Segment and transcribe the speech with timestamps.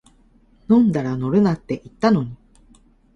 [0.67, 2.35] 飲んだら乗るなって言ったのに